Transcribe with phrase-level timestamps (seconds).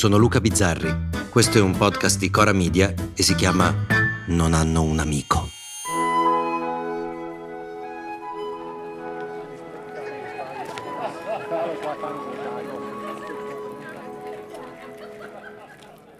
[0.00, 1.08] Sono Luca Bizzarri.
[1.28, 3.84] Questo è un podcast di Cora Media e si chiama
[4.28, 5.50] Non hanno un amico.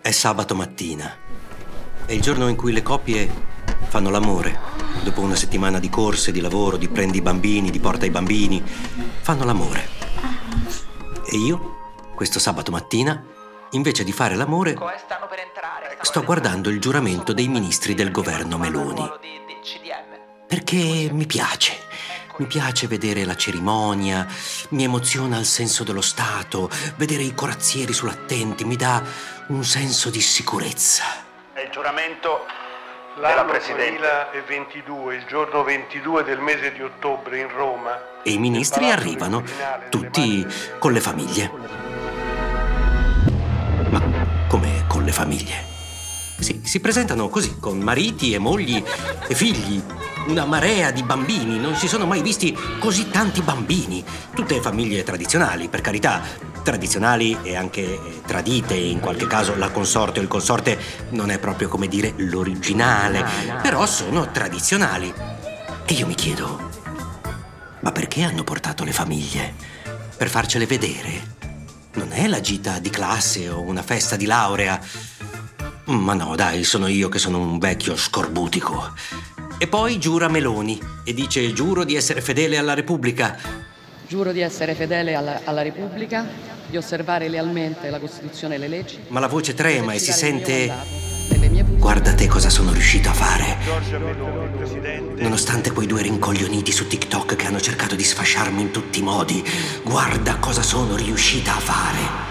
[0.02, 1.16] È sabato mattina.
[2.04, 3.32] È il giorno in cui le coppie
[3.88, 4.58] fanno l'amore
[5.04, 8.62] dopo una settimana di corse, di lavoro, di prendi i bambini, di porta i bambini,
[8.62, 9.88] fanno l'amore.
[11.24, 11.78] E io,
[12.14, 13.38] questo sabato mattina,
[13.70, 14.76] invece di fare l'amore,
[16.00, 19.10] sto guardando il giuramento dei ministri del governo Meloni.
[20.46, 21.88] Perché mi piace.
[22.36, 24.26] Mi piace vedere la cerimonia,
[24.70, 29.02] mi emoziona il senso dello Stato, vedere i corazzieri sull'attenti mi dà
[29.48, 31.04] un senso di sicurezza.
[31.52, 32.46] È il giuramento
[33.16, 38.22] L'anno 2022, il giorno 22 del mese di ottobre in Roma.
[38.22, 39.42] E i ministri arrivano,
[39.90, 40.46] tutti
[40.78, 41.89] con le famiglie.
[45.10, 45.68] Le famiglie?
[46.38, 48.82] Sì, si presentano così, con mariti e mogli
[49.28, 49.82] e figli.
[50.28, 54.02] Una marea di bambini, non si sono mai visti così tanti bambini.
[54.34, 56.22] Tutte famiglie tradizionali, per carità,
[56.62, 60.78] tradizionali e anche eh, tradite, in qualche caso la consorte o il consorte
[61.10, 63.24] non è proprio come dire l'originale,
[63.60, 65.12] però sono tradizionali.
[65.84, 66.70] E io mi chiedo,
[67.80, 69.54] ma perché hanno portato le famiglie?
[70.16, 71.39] Per farcele vedere?
[71.92, 74.80] Non è la gita di classe o una festa di laurea?
[75.86, 78.94] Ma no, dai, sono io che sono un vecchio scorbutico.
[79.58, 83.36] E poi giura Meloni e dice giuro di essere fedele alla Repubblica.
[84.06, 86.26] Giuro di essere fedele alla, alla Repubblica,
[86.68, 88.98] di osservare lealmente la Costituzione e le leggi.
[89.08, 91.09] Ma la voce trema e si sente...
[91.80, 93.56] Guarda te cosa sono riuscito a fare.
[95.16, 99.42] Nonostante quei due rincoglioniti su TikTok che hanno cercato di sfasciarmi in tutti i modi,
[99.82, 102.28] guarda cosa sono riuscita a fare.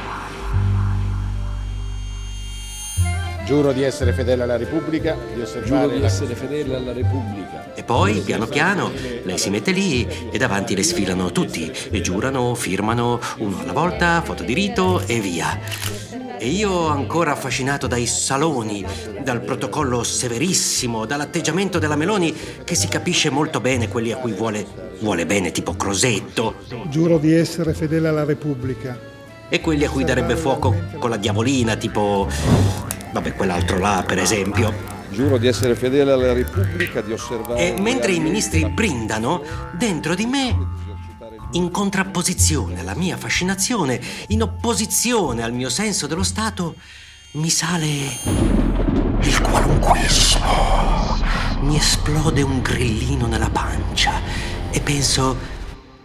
[3.43, 7.73] Giuro di essere fedele alla Repubblica, di osservare Giuro di essere fedele alla Repubblica.
[7.73, 8.91] E poi, piano piano,
[9.23, 14.21] lei si mette lì e davanti le sfilano tutti e giurano, firmano, uno alla volta,
[14.21, 15.98] foto di rito e via.
[16.41, 18.85] E io, ancora affascinato dai saloni,
[19.21, 22.33] dal protocollo severissimo, dall'atteggiamento della Meloni,
[22.63, 24.65] che si capisce molto bene quelli a cui vuole,
[24.99, 26.55] vuole bene, tipo Crosetto.
[26.87, 28.97] Giuro di essere fedele alla Repubblica.
[29.49, 32.27] E quelli a cui darebbe fuoco con la diavolina, tipo
[33.11, 34.71] Vabbè, quell'altro là, per esempio.
[35.09, 37.59] Giuro di essere fedele alla Repubblica, di osservare.
[37.59, 39.41] E mentre i ministri brindano,
[39.77, 40.55] dentro di me,
[41.51, 46.75] in contrapposizione alla mia fascinazione, in opposizione al mio senso dello Stato,
[47.31, 47.87] mi sale
[49.21, 51.17] il qualunquismo.
[51.61, 54.21] Mi esplode un grillino nella pancia
[54.69, 55.35] e penso,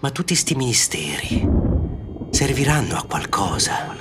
[0.00, 1.46] ma tutti sti ministeri
[2.30, 3.96] serviranno a qualcosa?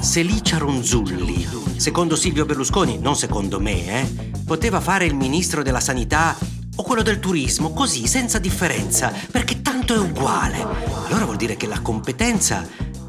[0.00, 5.80] Se Licia Ronzulli, secondo Silvio Berlusconi, non secondo me, eh, poteva fare il ministro della
[5.80, 6.36] sanità
[6.76, 10.58] o quello del turismo, così, senza differenza, perché tanto è uguale,
[11.06, 12.66] allora vuol dire che la competenza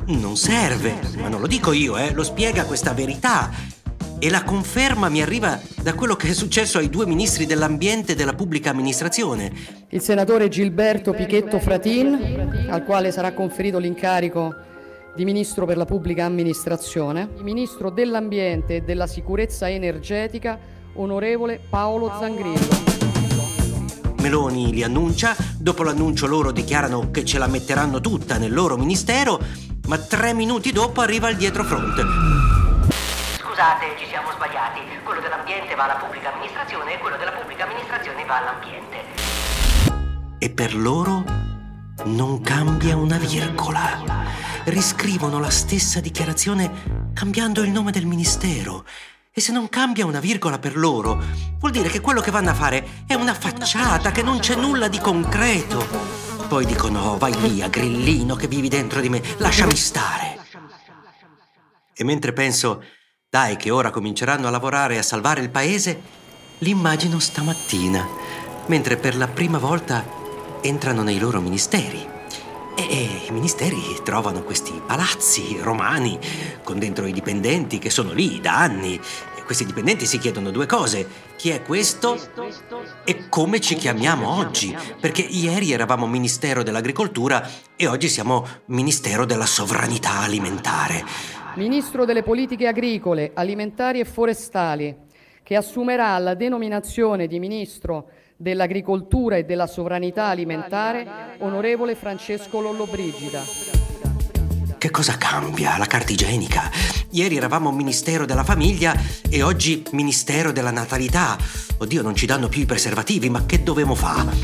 [0.08, 1.00] non serve.
[1.18, 3.76] Ma non lo dico io, eh, lo spiega questa verità.
[4.20, 8.16] E la conferma mi arriva da quello che è successo ai due ministri dell'ambiente e
[8.16, 9.52] della pubblica amministrazione.
[9.90, 14.56] Il senatore Gilberto Pichetto Fratin, al quale sarà conferito l'incarico
[15.16, 20.58] di Ministro per la Pubblica Amministrazione, il Ministro dell'Ambiente e della Sicurezza Energetica,
[20.94, 22.97] onorevole Paolo Zangrillo.
[24.28, 29.40] Meloni li annuncia, dopo l'annuncio loro dichiarano che ce la metteranno tutta nel loro ministero,
[29.88, 31.96] ma tre minuti dopo arriva il dietrofront.
[33.40, 34.82] Scusate, ci siamo sbagliati.
[35.06, 38.98] Quello dell'ambiente va alla pubblica amministrazione e quello della pubblica amministrazione va all'ambiente.
[40.40, 41.24] E per loro
[42.04, 44.26] non cambia una virgola.
[44.66, 48.84] Riscrivono la stessa dichiarazione cambiando il nome del ministero.
[49.38, 51.22] E se non cambia una virgola per loro,
[51.60, 54.88] vuol dire che quello che vanno a fare è una facciata, che non c'è nulla
[54.88, 55.86] di concreto.
[56.48, 60.40] Poi dicono, oh, vai via, grillino che vivi dentro di me, lasciami stare.
[61.94, 62.84] E mentre penso,
[63.30, 66.02] dai che ora cominceranno a lavorare e a salvare il paese,
[66.58, 68.08] l'immagino stamattina,
[68.66, 70.04] mentre per la prima volta
[70.62, 72.04] entrano nei loro ministeri.
[72.76, 76.18] E i ministeri trovano questi palazzi romani
[76.64, 78.96] con dentro i dipendenti che sono lì da anni.
[79.36, 81.06] E questi dipendenti si chiedono due cose.
[81.36, 82.18] Chi è questo?
[83.04, 84.76] E come ci chiamiamo oggi?
[85.00, 87.46] Perché ieri eravamo Ministero dell'Agricoltura
[87.76, 91.04] e oggi siamo Ministero della Sovranità Alimentare.
[91.56, 94.96] Ministro delle Politiche Agricole, Alimentari e Forestali,
[95.44, 103.42] che assumerà la denominazione di Ministro dell'Agricoltura e della Sovranità Alimentare, onorevole Francesco Lollobrigida.
[104.78, 105.78] Che cosa cambia?
[105.78, 106.70] La carta igienica.
[107.10, 108.96] Ieri eravamo Ministero della Famiglia
[109.28, 111.36] e oggi Ministero della Natalità.
[111.80, 114.36] Oddio, non ci danno più i preservativi, ma che dovevamo fare?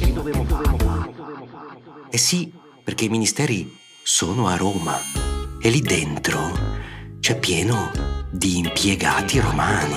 [2.10, 2.52] Eh sì,
[2.84, 4.98] perché i ministeri sono a Roma
[5.62, 6.52] e lì dentro
[7.20, 7.92] c'è pieno
[8.32, 9.96] di impiegati romani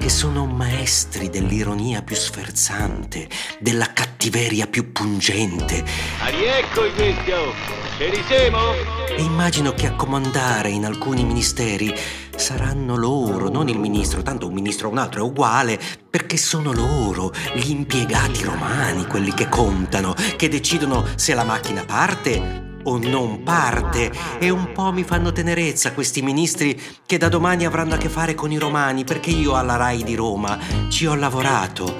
[0.00, 5.84] che sono maestri dell'ironia più sferzante, della cattiveria più pungente.
[6.20, 7.52] Ariecco i questo!
[7.98, 8.72] Ci risiamo?
[9.14, 11.94] E immagino che a comandare in alcuni ministeri
[12.34, 16.72] saranno loro, non il ministro, tanto un ministro o un altro è uguale, perché sono
[16.72, 23.42] loro, gli impiegati romani, quelli che contano, che decidono se la macchina parte o non
[23.44, 28.08] parte e un po' mi fanno tenerezza questi ministri che da domani avranno a che
[28.08, 30.58] fare con i romani perché io alla RAI di Roma
[30.88, 31.96] ci ho lavorato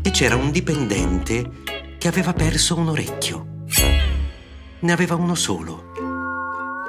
[0.00, 1.50] e c'era un dipendente
[1.98, 3.46] che aveva perso un orecchio.
[4.80, 5.92] Ne aveva uno solo.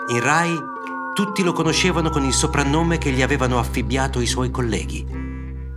[0.10, 0.56] In RAI
[1.16, 5.06] tutti lo conoscevano con il soprannome che gli avevano affibbiato i suoi colleghi.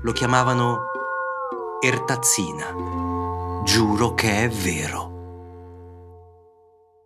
[0.02, 0.84] Lo chiamavano
[1.80, 2.66] Ertazzina.
[3.64, 5.11] Giuro che è vero.